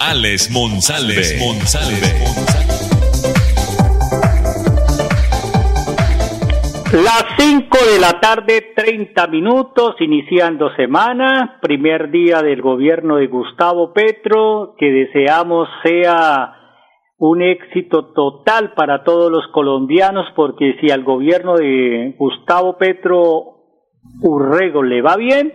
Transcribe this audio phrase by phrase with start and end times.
[0.00, 1.20] Alex Monsalve.
[7.04, 13.92] Las 5 de la tarde, 30 minutos, iniciando semana, primer día del gobierno de Gustavo
[13.92, 16.54] Petro, que deseamos sea
[17.18, 23.58] un éxito total para todos los colombianos, porque si al gobierno de Gustavo Petro
[24.22, 25.52] Urrego le va bien,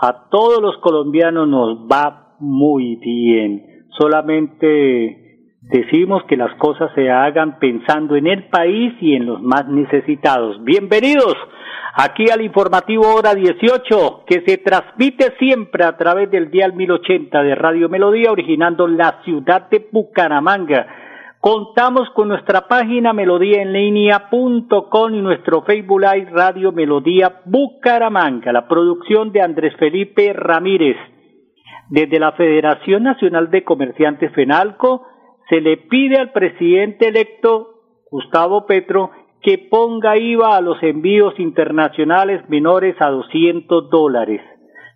[0.00, 3.71] a todos los colombianos nos va muy bien.
[3.98, 5.22] Solamente
[5.62, 10.56] Decimos que las cosas se hagan pensando en el país y en los más necesitados.
[10.64, 11.36] Bienvenidos
[11.94, 17.54] aquí al informativo hora 18 que se transmite siempre a través del dial 1080 de
[17.54, 20.84] Radio Melodía originando la ciudad de Bucaramanga.
[21.38, 29.42] Contamos con nuestra página melodíaenlínea.com y nuestro Facebook Live Radio Melodía Bucaramanga, la producción de
[29.42, 30.96] Andrés Felipe Ramírez.
[31.92, 35.06] Desde la Federación Nacional de Comerciantes FENALCO,
[35.50, 39.10] se le pide al presidente electo Gustavo Petro
[39.42, 44.40] que ponga IVA a los envíos internacionales menores a 200 dólares.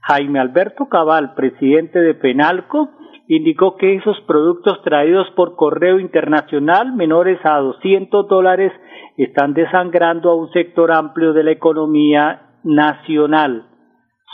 [0.08, 2.88] Jaime Alberto Cabal, presidente de Penalco,
[3.28, 8.72] indicó que esos productos traídos por correo internacional menores a 200 dólares
[9.18, 13.66] están desangrando a un sector amplio de la economía nacional.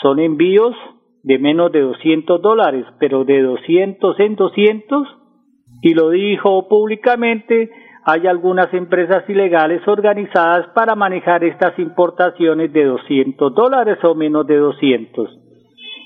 [0.01, 0.77] Son envíos
[1.23, 5.09] de menos de 200 dólares, pero de 200 en 200
[5.83, 7.70] y lo dijo públicamente,
[8.05, 14.57] hay algunas empresas ilegales organizadas para manejar estas importaciones de 200 dólares o menos de
[14.57, 15.39] 200.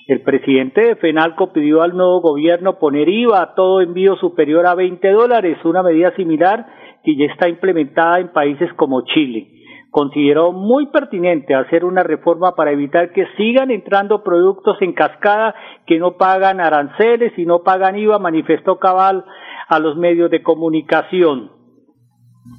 [0.09, 4.75] El presidente de FENALCO pidió al nuevo gobierno poner IVA a todo envío superior a
[4.75, 6.67] 20 dólares, una medida similar
[7.03, 9.49] que ya está implementada en países como Chile.
[9.97, 15.55] Consideró muy pertinente hacer una reforma para evitar que sigan entrando productos en cascada
[15.87, 19.25] que no pagan aranceles y no pagan IVA, manifestó Cabal
[19.67, 21.51] a los medios de comunicación.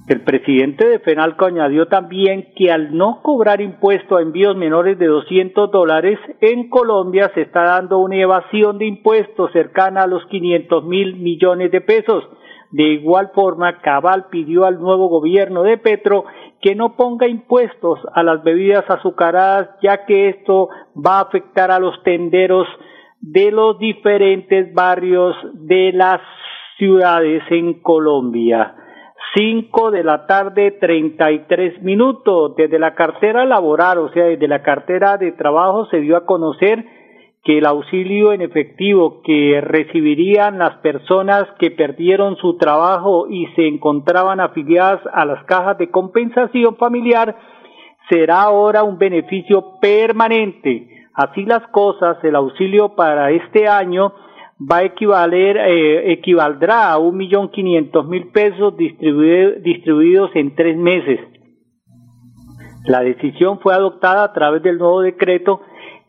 [0.07, 5.05] El presidente de FENALCO añadió también que al no cobrar impuesto a envíos menores de
[5.05, 10.85] 200 dólares, en Colombia se está dando una evasión de impuestos cercana a los 500
[10.85, 12.23] mil millones de pesos.
[12.71, 16.25] De igual forma, Cabal pidió al nuevo gobierno de Petro
[16.62, 21.79] que no ponga impuestos a las bebidas azucaradas, ya que esto va a afectar a
[21.79, 22.68] los tenderos
[23.22, 26.22] de los diferentes barrios de las
[26.78, 28.75] ciudades en Colombia.
[29.35, 32.56] Cinco de la tarde, treinta y tres minutos.
[32.56, 36.85] Desde la cartera laboral, o sea, desde la cartera de trabajo, se dio a conocer
[37.43, 43.67] que el auxilio en efectivo que recibirían las personas que perdieron su trabajo y se
[43.67, 47.35] encontraban afiliadas a las cajas de compensación familiar
[48.09, 50.89] será ahora un beneficio permanente.
[51.13, 54.13] Así las cosas, el auxilio para este año
[54.59, 61.19] va a equivaler, eh, equivaldrá a un millón quinientos mil pesos distribuidos en tres meses.
[62.85, 65.61] La decisión fue adoptada a través del nuevo decreto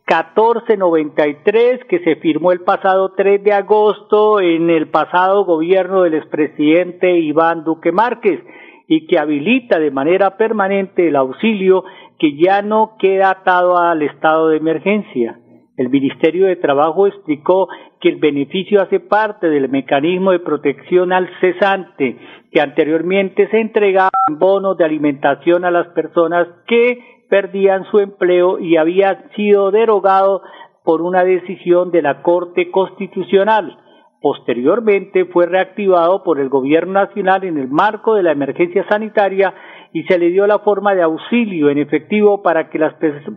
[0.09, 7.19] 1493 que se firmó el pasado 3 de agosto en el pasado gobierno del expresidente
[7.19, 8.41] Iván Duque Márquez
[8.87, 11.85] y que habilita de manera permanente el auxilio
[12.19, 15.39] que ya no queda atado al estado de emergencia.
[15.77, 17.69] El Ministerio de Trabajo explicó
[18.01, 22.17] que el beneficio hace parte del mecanismo de protección al cesante
[22.51, 28.59] que anteriormente se entregaba en bonos de alimentación a las personas que perdían su empleo
[28.59, 30.43] y había sido derogado
[30.84, 33.79] por una decisión de la Corte Constitucional.
[34.20, 39.55] Posteriormente fue reactivado por el Gobierno Nacional en el marco de la emergencia sanitaria
[39.93, 42.94] y se le dio la forma de auxilio en efectivo para que las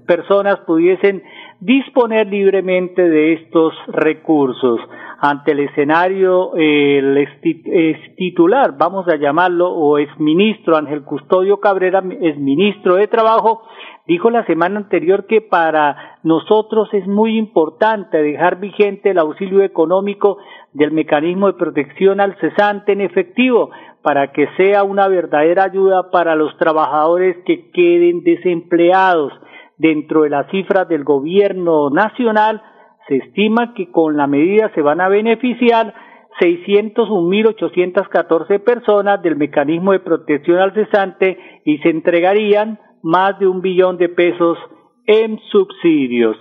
[0.08, 1.24] personas pudiesen
[1.60, 4.80] disponer libremente de estos recursos.
[5.24, 12.96] Ante el escenario, el ex titular, vamos a llamarlo, o exministro Ángel Custodio Cabrera, exministro
[12.96, 13.62] de Trabajo,
[14.08, 20.40] dijo la semana anterior que para nosotros es muy importante dejar vigente el auxilio económico
[20.74, 23.70] del mecanismo de protección al cesante en efectivo
[24.02, 29.34] para que sea una verdadera ayuda para los trabajadores que queden desempleados.
[29.78, 32.62] Dentro de las cifras del gobierno nacional,
[33.08, 35.94] se estima que con la medida se van a beneficiar
[36.40, 43.98] 601.814 personas del mecanismo de protección al cesante y se entregarían más de un billón
[43.98, 44.58] de pesos
[45.06, 46.38] en subsidios.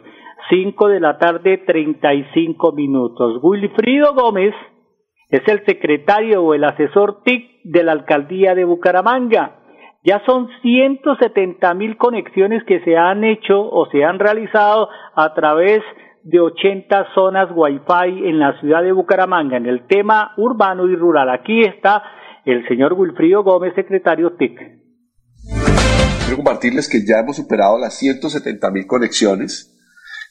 [0.48, 3.38] 5 de la tarde, 35 minutos.
[3.42, 4.54] Wilfrido Gómez
[5.28, 9.58] es el secretario o el asesor TIC de la alcaldía de Bucaramanga.
[10.02, 15.82] Ya son 170 mil conexiones que se han hecho o se han realizado a través
[15.82, 21.30] de 80 zonas Wi-Fi en la ciudad de Bucaramanga en el tema urbano y rural.
[21.30, 22.02] Aquí está
[22.44, 24.58] el señor Wilfrido Gómez, secretario TIC.
[26.24, 29.76] Quiero compartirles que ya hemos superado las 170 mil conexiones,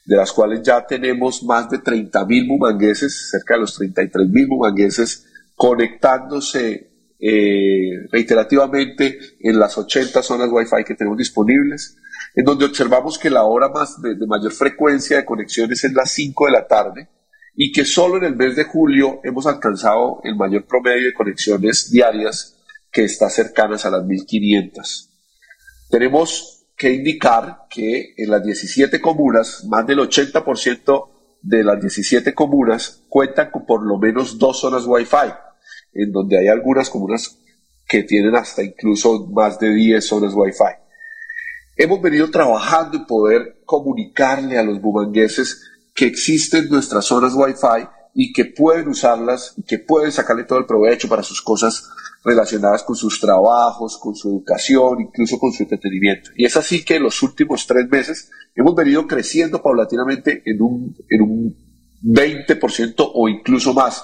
[0.05, 4.47] de las cuales ya tenemos más de 30 mil bumangueses, cerca de los 33 mil
[4.47, 6.89] bumangueses, conectándose
[7.19, 11.97] eh, reiterativamente en las 80 zonas Wi-Fi que tenemos disponibles,
[12.35, 16.45] en donde observamos que la hora más de, mayor frecuencia de conexiones es las 5
[16.45, 17.09] de la tarde
[17.55, 21.91] y que solo en el mes de julio hemos alcanzado el mayor promedio de conexiones
[21.91, 22.57] diarias
[22.91, 25.09] que está cercanas a las 1500.
[25.89, 31.09] Tenemos que indicar que en las 17 comunas, más del 80%
[31.41, 35.49] de las 17 comunas cuentan con por lo menos dos zonas Wi-Fi
[35.93, 37.39] en donde hay algunas comunas
[37.87, 40.88] que tienen hasta incluso más de 10 zonas Wi-Fi.
[41.81, 45.61] Hemos venido trabajando en poder comunicarle a los bumangueses
[45.95, 50.65] que existen nuestras zonas Wi-Fi y que pueden usarlas y que pueden sacarle todo el
[50.65, 51.87] provecho para sus cosas
[52.25, 56.31] relacionadas con sus trabajos, con su educación, incluso con su entretenimiento.
[56.35, 60.97] Y es así que en los últimos tres meses hemos venido creciendo paulatinamente en un,
[61.07, 61.55] en un
[62.03, 64.03] 20% o incluso más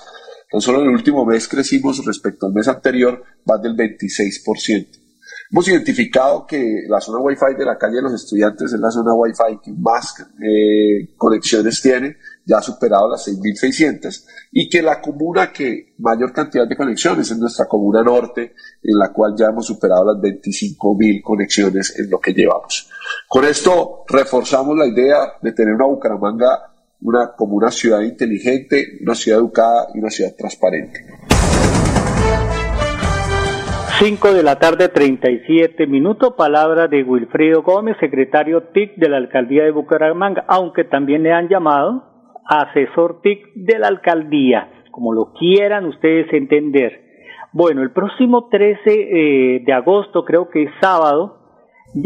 [0.50, 5.05] Tan solo en el último mes crecimos respecto al mes anterior más del 26%.
[5.52, 9.14] Hemos identificado que la zona Wi-Fi de la calle de los estudiantes es la zona
[9.14, 15.52] Wi-Fi que más eh, conexiones tiene, ya ha superado las 6.600, y que la comuna
[15.52, 20.06] que mayor cantidad de conexiones es nuestra comuna norte, en la cual ya hemos superado
[20.06, 22.90] las 25.000 conexiones en lo que llevamos.
[23.28, 26.72] Con esto reforzamos la idea de tener una Bucaramanga
[27.02, 31.06] una, como una ciudad inteligente, una ciudad educada y una ciudad transparente.
[33.98, 36.34] 5 de la tarde, 37 minutos.
[36.38, 41.48] Palabra de Wilfrido Gómez, secretario TIC de la alcaldía de Bucaramanga, aunque también le han
[41.48, 42.04] llamado
[42.46, 47.06] asesor TIC de la alcaldía, como lo quieran ustedes entender.
[47.54, 51.38] Bueno, el próximo 13 eh, de agosto, creo que es sábado,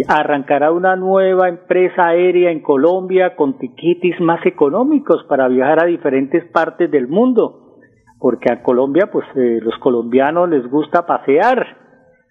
[0.07, 6.45] arrancará una nueva empresa aérea en Colombia con tiquetes más económicos para viajar a diferentes
[6.51, 7.77] partes del mundo,
[8.19, 11.78] porque a Colombia, pues eh, los colombianos les gusta pasear.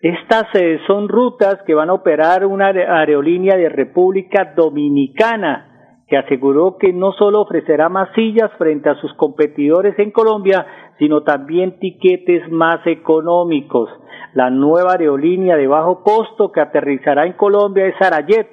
[0.00, 6.76] Estas eh, son rutas que van a operar una aerolínea de República Dominicana, que aseguró
[6.78, 10.66] que no solo ofrecerá más sillas frente a sus competidores en Colombia,
[10.98, 13.90] sino también tiquetes más económicos.
[14.34, 18.48] La nueva aerolínea de bajo costo que aterrizará en Colombia es Arayet,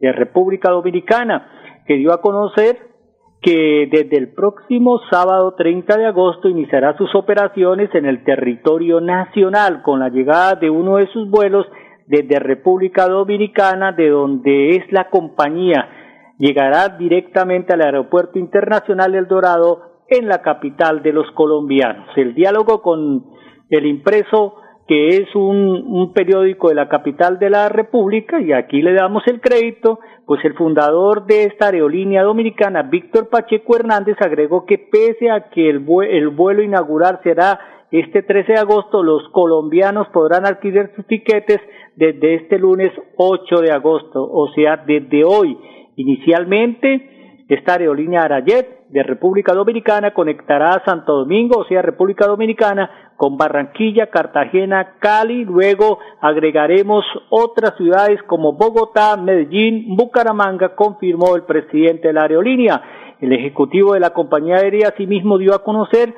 [0.00, 2.87] de República Dominicana, que dio a conocer
[3.40, 9.82] que desde el próximo sábado 30 de agosto iniciará sus operaciones en el territorio nacional
[9.82, 11.66] con la llegada de uno de sus vuelos
[12.06, 15.88] desde República Dominicana, de donde es la compañía.
[16.38, 22.08] Llegará directamente al Aeropuerto Internacional El Dorado en la capital de los colombianos.
[22.16, 23.26] El diálogo con
[23.70, 24.54] el impreso
[24.88, 29.40] que es un, periódico de la capital de la República, y aquí le damos el
[29.42, 35.50] crédito, pues el fundador de esta aerolínea dominicana, Víctor Pacheco Hernández, agregó que pese a
[35.50, 41.06] que el, el vuelo inaugural será este 13 de agosto, los colombianos podrán adquirir sus
[41.06, 41.60] tiquetes
[41.96, 45.56] desde este lunes 8 de agosto, o sea, desde hoy.
[45.96, 47.17] Inicialmente,
[47.48, 53.36] esta aerolínea Arayet de República Dominicana conectará a Santo Domingo, o sea, República Dominicana, con
[53.36, 62.14] Barranquilla, Cartagena, Cali, luego agregaremos otras ciudades como Bogotá, Medellín, Bucaramanga, confirmó el presidente de
[62.14, 62.82] la aerolínea.
[63.20, 66.14] El ejecutivo de la compañía aérea asimismo dio a conocer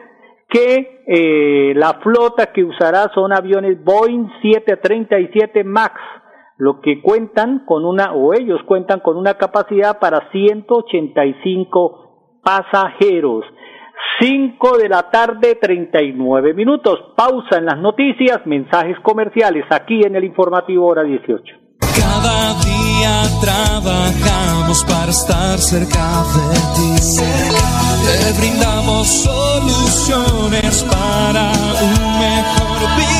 [0.48, 5.94] que eh, la flota que usará son aviones Boeing 737 MAX,
[6.60, 13.46] lo que cuentan con una, o ellos cuentan con una capacidad para 185 pasajeros.
[14.20, 17.00] 5 de la tarde, 39 minutos.
[17.16, 21.42] Pausa en las noticias, mensajes comerciales aquí en el informativo hora 18.
[21.80, 26.92] Cada día trabajamos para estar cerca de ti.
[28.04, 33.19] Te brindamos soluciones para un mejor vivir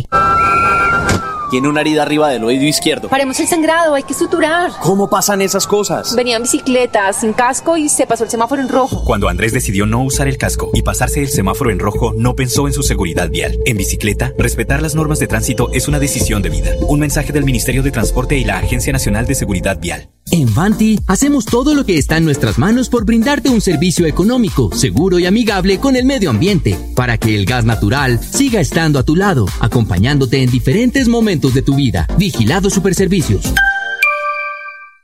[1.51, 3.09] Tiene una herida arriba del oído izquierdo.
[3.09, 4.71] Paremos el sangrado, hay que suturar.
[4.81, 6.15] ¿Cómo pasan esas cosas?
[6.15, 9.03] Venía en bicicleta, sin casco y se pasó el semáforo en rojo.
[9.03, 12.67] Cuando Andrés decidió no usar el casco y pasarse el semáforo en rojo, no pensó
[12.67, 13.59] en su seguridad vial.
[13.65, 16.71] En bicicleta, respetar las normas de tránsito es una decisión de vida.
[16.87, 20.07] Un mensaje del Ministerio de Transporte y la Agencia Nacional de Seguridad Vial.
[20.31, 24.73] En Vanti hacemos todo lo que está en nuestras manos por brindarte un servicio económico,
[24.73, 29.03] seguro y amigable con el medio ambiente, para que el gas natural siga estando a
[29.03, 32.07] tu lado, acompañándote en diferentes momentos de tu vida.
[32.17, 33.53] Vigilado Superservicios.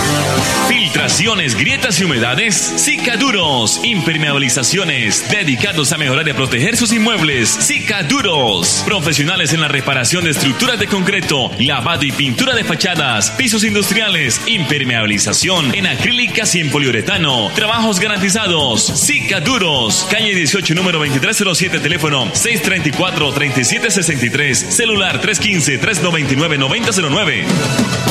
[0.71, 3.81] Filtraciones, grietas y humedades, Cicaduros.
[3.83, 7.49] Impermeabilizaciones, dedicados a mejorar y proteger sus inmuebles.
[7.49, 8.81] Cicaduros.
[8.85, 14.39] Profesionales en la reparación de estructuras de concreto, lavado y pintura de fachadas, pisos industriales,
[14.47, 17.51] impermeabilización en acrílicas y en poliuretano.
[17.53, 18.81] Trabajos garantizados.
[18.81, 20.07] Cicaduros.
[20.09, 28.10] Calle 18, número 2307, teléfono 634-3763, celular 315-399-9009.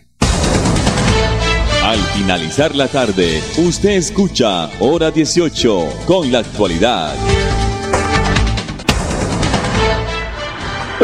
[2.31, 7.11] Al finalizar la tarde, usted escucha Hora 18 con la actualidad.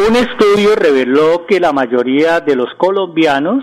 [0.08, 3.62] Un estudio reveló que la mayoría de los colombianos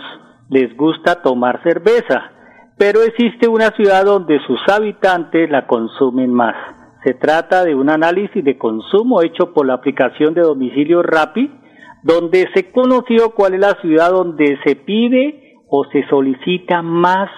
[0.51, 2.33] les gusta tomar cerveza,
[2.77, 6.57] pero existe una ciudad donde sus habitantes la consumen más.
[7.03, 11.51] Se trata de un análisis de consumo hecho por la aplicación de domicilio Rappi,
[12.03, 17.31] donde se conoció cuál es la ciudad donde se pide o se solicita más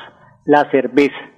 [0.46, 1.36] la cerveza.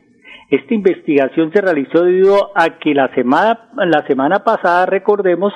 [0.50, 5.52] Esta investigación se realizó debido a que la semana, la semana pasada, recordemos,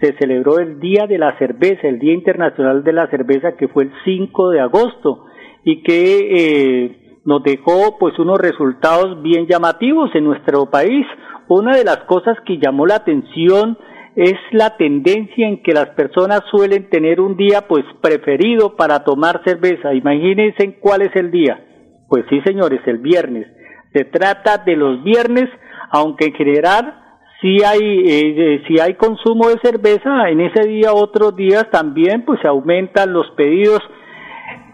[0.00, 3.84] se celebró el Día de la Cerveza, el Día Internacional de la Cerveza, que fue
[3.84, 5.24] el 5 de agosto
[5.64, 11.06] y que eh, nos dejó pues unos resultados bien llamativos en nuestro país.
[11.48, 13.76] Una de las cosas que llamó la atención
[14.14, 19.42] es la tendencia en que las personas suelen tener un día pues preferido para tomar
[19.44, 19.92] cerveza.
[19.92, 21.65] Imagínense cuál es el día.
[22.08, 23.46] Pues sí, señores, el viernes.
[23.92, 25.48] Se trata de los viernes,
[25.90, 27.02] aunque en general
[27.40, 32.40] si hay eh, si hay consumo de cerveza en ese día otros días también pues
[32.40, 33.80] se aumentan los pedidos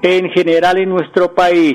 [0.02, 1.74] en general en nuestro país.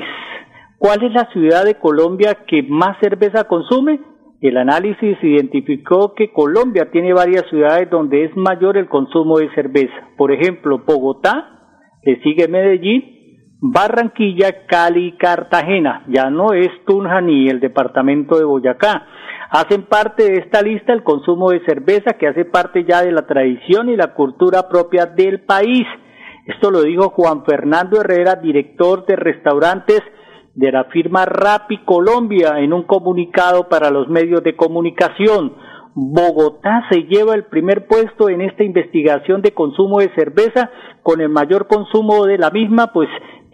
[0.78, 4.00] ¿Cuál es la ciudad de Colombia que más cerveza consume?
[4.40, 10.10] El análisis identificó que Colombia tiene varias ciudades donde es mayor el consumo de cerveza.
[10.16, 13.17] Por ejemplo, Bogotá, le sigue Medellín,
[13.60, 16.04] Barranquilla, Cali y Cartagena.
[16.08, 19.06] Ya no es Tunja ni el departamento de Boyacá.
[19.50, 23.26] Hacen parte de esta lista el consumo de cerveza que hace parte ya de la
[23.26, 25.84] tradición y la cultura propia del país.
[26.46, 30.02] Esto lo dijo Juan Fernando Herrera, director de restaurantes
[30.54, 35.54] de la firma Rapi Colombia en un comunicado para los medios de comunicación.
[35.94, 40.70] Bogotá se lleva el primer puesto en esta investigación de consumo de cerveza
[41.02, 43.08] con el mayor consumo de la misma, pues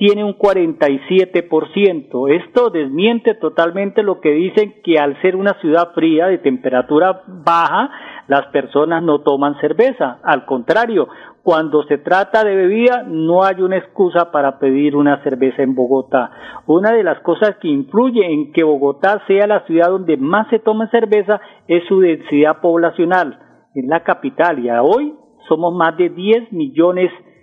[0.04, 2.28] tiene un 47%.
[2.28, 7.90] Esto desmiente totalmente lo que dicen que al ser una ciudad fría de temperatura baja,
[8.28, 10.18] las personas no toman cerveza.
[10.22, 11.08] Al contrario,
[11.42, 16.30] cuando se trata de bebida, no hay una excusa para pedir una cerveza en Bogotá.
[16.66, 20.58] Una de las cosas que influye en que Bogotá sea la ciudad donde más se
[20.58, 23.38] toma cerveza es su densidad poblacional.
[23.74, 25.14] En la capital y hoy
[25.48, 27.33] somos más de 10 millones de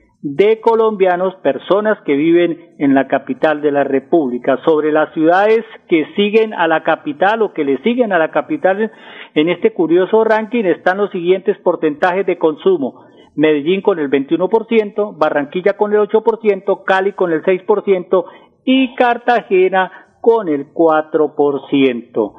[0.62, 4.60] colombianos, personas que viven en la capital de la República.
[4.66, 8.92] Sobre las ciudades que siguen a la capital o que le siguen a la capital
[9.34, 13.06] en este curioso ranking están los siguientes porcentajes de consumo.
[13.36, 18.26] Medellín con el 21%, Barranquilla con el 8%, Cali con el 6%
[18.66, 22.34] y Cartagena con el 4%.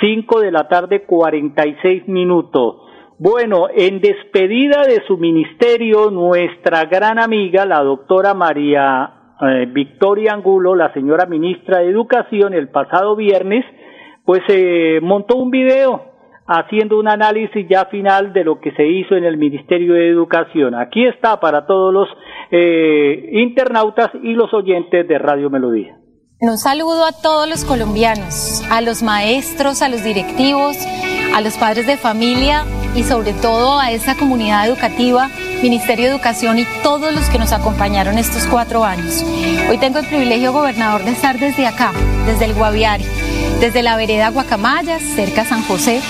[0.00, 2.87] 5 de la tarde 46 minutos.
[3.20, 10.76] Bueno, en despedida de su ministerio, nuestra gran amiga, la doctora María eh, Victoria Angulo,
[10.76, 13.64] la señora ministra de Educación, el pasado viernes,
[14.24, 16.12] pues eh, montó un video
[16.46, 20.76] haciendo un análisis ya final de lo que se hizo en el Ministerio de Educación.
[20.76, 22.08] Aquí está para todos los
[22.52, 25.96] eh, internautas y los oyentes de Radio Melodía.
[26.40, 30.76] Un saludo a todos los colombianos, a los maestros, a los directivos,
[31.34, 32.62] a los padres de familia
[32.94, 35.30] y sobre todo a esa comunidad educativa,
[35.62, 39.24] Ministerio de Educación y todos los que nos acompañaron estos cuatro años.
[39.68, 41.92] Hoy tengo el privilegio, gobernador, de estar desde acá,
[42.26, 43.04] desde el Guaviare,
[43.60, 46.00] desde la vereda Guacamayas, cerca a San José,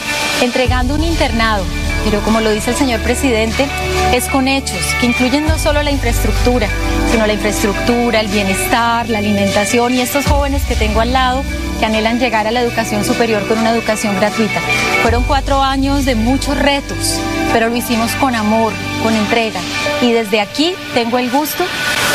[0.42, 1.64] entregando un internado
[2.04, 3.66] pero como lo dice el señor presidente,
[4.12, 6.68] es con hechos que incluyen no solo la infraestructura,
[7.10, 11.42] sino la infraestructura, el bienestar, la alimentación y estos jóvenes que tengo al lado
[11.78, 14.60] que anhelan llegar a la educación superior con una educación gratuita.
[15.02, 17.20] Fueron cuatro años de muchos retos,
[17.52, 19.60] pero lo hicimos con amor, con entrega.
[20.02, 21.64] Y desde aquí tengo el gusto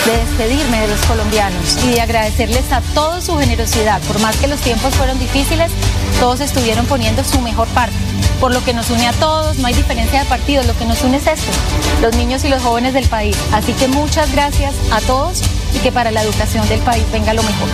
[0.06, 4.02] de despedirme de los colombianos y de agradecerles a toda su generosidad.
[4.02, 5.72] Por más que los tiempos fueron difíciles,
[6.20, 8.13] todos estuvieron poniendo su mejor parte
[8.44, 11.02] por lo que nos une a todos, no hay diferencia de partidos, lo que nos
[11.02, 11.50] une es esto,
[12.02, 13.40] los niños y los jóvenes del país.
[13.54, 15.40] Así que muchas gracias a todos
[15.74, 17.70] y que para la educación del país venga lo mejor.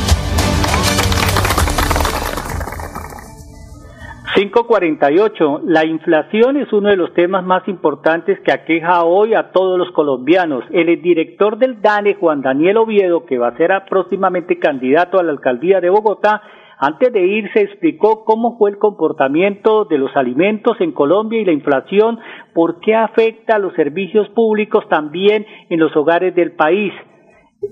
[4.36, 5.62] 548.
[5.66, 9.92] La inflación es uno de los temas más importantes que aqueja hoy a todos los
[9.92, 10.64] colombianos.
[10.70, 15.32] El director del DANE, Juan Daniel Oviedo, que va a ser próximamente candidato a la
[15.32, 16.44] alcaldía de Bogotá,
[16.82, 21.52] antes de irse explicó cómo fue el comportamiento de los alimentos en Colombia y la
[21.52, 22.20] inflación,
[22.54, 26.94] por qué afecta a los servicios públicos también en los hogares del país.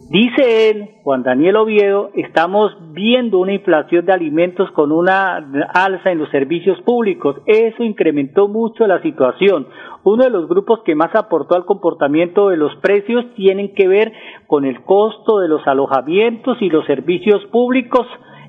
[0.09, 5.37] Dice él, Juan Daniel Oviedo, estamos viendo una inflación de alimentos con una
[5.73, 7.37] alza en los servicios públicos.
[7.45, 9.67] Eso incrementó mucho la situación.
[10.03, 14.11] Uno de los grupos que más aportó al comportamiento de los precios tienen que ver
[14.47, 18.05] con el costo de los alojamientos y los servicios públicos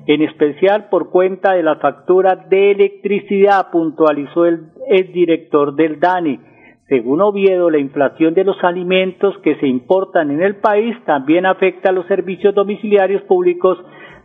[0.09, 4.71] en especial por cuenta de la factura de electricidad, puntualizó el,
[5.13, 6.39] director del DANI.
[6.87, 11.89] Según Oviedo, la inflación de los alimentos que se importan en el país también afecta
[11.89, 13.77] a los servicios domiciliarios públicos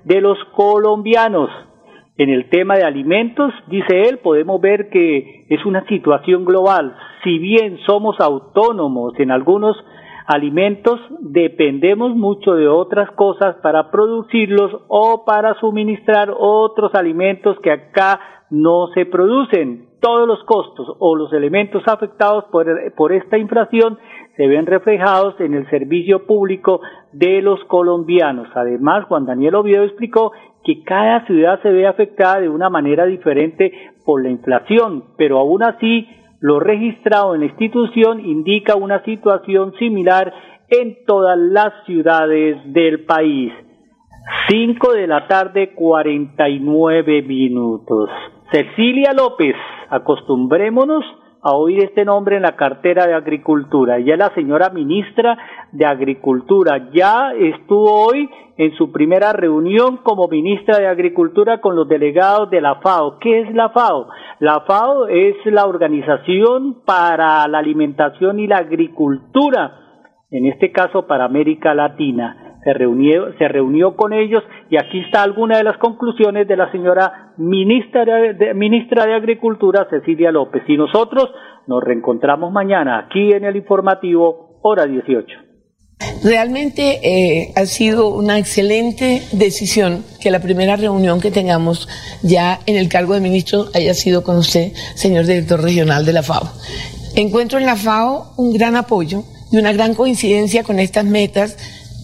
[0.04, 1.50] de los colombianos.
[2.16, 6.96] En el tema de alimentos, dice él, podemos ver que es una situación global.
[7.24, 9.76] Si bien somos autónomos en algunos
[10.26, 18.20] alimentos dependemos mucho de otras cosas para producirlos o para suministrar otros alimentos que acá
[18.50, 19.88] no se producen.
[20.00, 23.98] Todos los costos o los elementos afectados por, por esta inflación
[24.36, 26.80] se ven reflejados en el servicio público
[27.12, 28.48] de los colombianos.
[28.54, 30.32] Además, Juan Daniel Oviedo explicó
[30.64, 33.72] que cada ciudad se ve afectada de una manera diferente
[34.04, 36.06] por la inflación, pero aún así
[36.44, 40.30] lo registrado en la institución indica una situación similar
[40.68, 43.50] en todas las ciudades del país.
[44.50, 48.10] 5 de la tarde 49 minutos.
[48.52, 49.56] Cecilia López,
[49.88, 51.02] acostumbrémonos
[51.40, 53.96] a oír este nombre en la cartera de Agricultura.
[53.96, 55.38] Ella es la señora ministra
[55.72, 56.90] de Agricultura.
[56.92, 58.28] Ya estuvo hoy
[58.58, 63.18] en su primera reunión como ministra de Agricultura con los delegados de la FAO.
[63.18, 64.08] ¿Qué es la FAO?
[64.40, 69.78] La FAO es la Organización para la Alimentación y la Agricultura,
[70.30, 72.58] en este caso para América Latina.
[72.64, 76.72] se reunió, se reunió con ellos y aquí está alguna de las conclusiones de la
[76.72, 80.62] señora ministra de, ministra de Agricultura, Cecilia López.
[80.66, 81.30] Y nosotros
[81.66, 85.53] nos reencontramos mañana aquí en el informativo, hora 18.
[86.22, 91.88] Realmente eh, ha sido una excelente decisión que la primera reunión que tengamos
[92.22, 96.22] ya en el cargo de ministro haya sido con usted, señor director regional de la
[96.22, 96.50] FAO.
[97.14, 101.56] Encuentro en la FAO un gran apoyo y una gran coincidencia con estas metas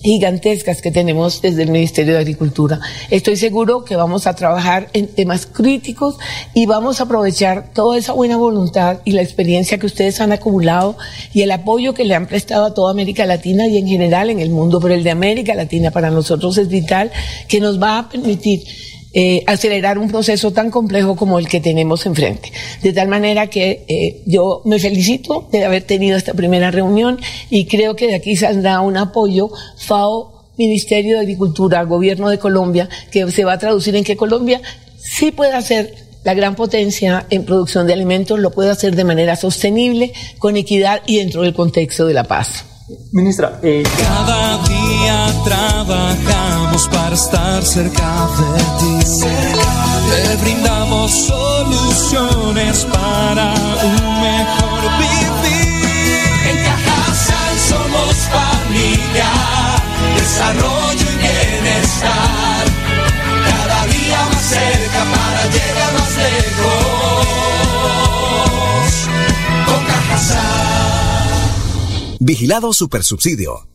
[0.03, 2.81] gigantescas que tenemos desde el Ministerio de Agricultura.
[3.11, 6.17] Estoy seguro que vamos a trabajar en temas críticos
[6.55, 10.97] y vamos a aprovechar toda esa buena voluntad y la experiencia que ustedes han acumulado
[11.33, 14.41] y el apoyo que le han prestado a toda América Latina y en general en
[14.41, 17.11] el mundo, pero el de América Latina para nosotros es vital,
[17.49, 18.63] que nos va a permitir
[19.13, 22.53] eh, acelerar un proceso tan complejo como el que tenemos enfrente.
[22.83, 27.19] De tal manera que eh, yo me felicito de haber tenido esta primera reunión
[27.51, 32.89] y creo que de aquí saldrá un apoyo FAO, Ministerio de Agricultura, Gobierno de Colombia,
[33.11, 34.61] que se va a traducir en que Colombia
[34.99, 39.37] sí puede hacer la gran potencia en producción de alimentos, lo puede hacer de manera
[39.37, 42.70] sostenible, con equidad y dentro del contexto de la paz.
[43.13, 43.83] Ministra, eh...
[43.99, 49.11] cada día trabajamos para estar cerca de ti.
[50.11, 54.70] Te brindamos soluciones para un mejor
[72.41, 73.69] Vigilado Supersubsidio.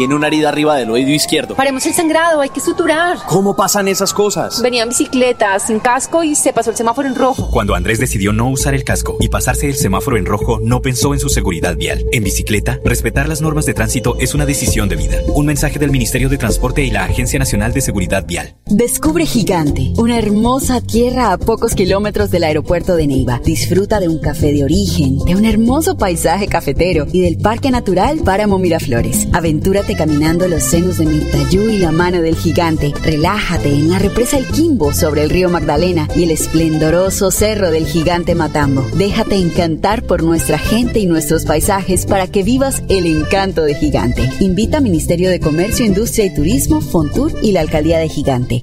[0.00, 1.56] Tiene una herida arriba del oído izquierdo.
[1.56, 3.18] Paremos el sangrado, hay que suturar.
[3.28, 4.62] ¿Cómo pasan esas cosas?
[4.62, 7.50] Venía en bicicleta, sin casco y se pasó el semáforo en rojo.
[7.50, 11.12] Cuando Andrés decidió no usar el casco y pasarse el semáforo en rojo, no pensó
[11.12, 12.06] en su seguridad vial.
[12.12, 15.18] En bicicleta, respetar las normas de tránsito es una decisión de vida.
[15.34, 18.56] Un mensaje del Ministerio de Transporte y la Agencia Nacional de Seguridad Vial.
[18.64, 23.38] Descubre Gigante, una hermosa tierra a pocos kilómetros del aeropuerto de Neiva.
[23.44, 28.20] Disfruta de un café de origen, de un hermoso paisaje cafetero y del Parque Natural
[28.24, 29.28] Páramo Miraflores.
[29.34, 32.92] Aventúrate caminando los senos de Mirtayú y la mano del gigante.
[33.02, 37.86] Relájate en la represa El Quimbo sobre el río Magdalena y el esplendoroso cerro del
[37.86, 38.86] gigante Matambo.
[38.96, 44.28] Déjate encantar por nuestra gente y nuestros paisajes para que vivas el encanto de Gigante.
[44.40, 48.62] Invita Ministerio de Comercio, Industria y Turismo, Fontur y la Alcaldía de Gigante.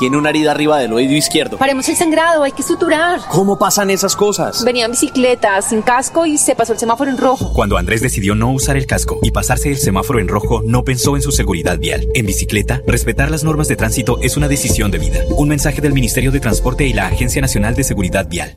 [0.00, 1.58] Tiene una herida arriba del oído izquierdo.
[1.58, 3.20] Paremos el sangrado, hay que suturar.
[3.28, 4.64] ¿Cómo pasan esas cosas?
[4.64, 7.52] Venía en bicicleta, sin casco y se pasó el semáforo en rojo.
[7.52, 11.16] Cuando Andrés decidió no usar el casco y pasarse el semáforo en rojo, no pensó
[11.16, 12.08] en su seguridad vial.
[12.14, 15.18] En bicicleta, respetar las normas de tránsito es una decisión de vida.
[15.36, 18.56] Un mensaje del Ministerio de Transporte y la Agencia Nacional de Seguridad Vial.